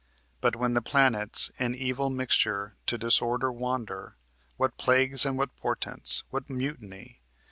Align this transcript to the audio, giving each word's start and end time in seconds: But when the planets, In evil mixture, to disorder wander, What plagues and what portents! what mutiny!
But 0.39 0.55
when 0.55 0.73
the 0.73 0.81
planets, 0.81 1.51
In 1.59 1.75
evil 1.75 2.09
mixture, 2.09 2.75
to 2.87 2.97
disorder 2.97 3.51
wander, 3.51 4.15
What 4.57 4.75
plagues 4.75 5.27
and 5.27 5.37
what 5.37 5.55
portents! 5.57 6.23
what 6.31 6.49
mutiny! 6.49 7.21